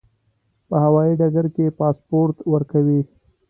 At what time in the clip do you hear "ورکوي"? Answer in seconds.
2.53-3.01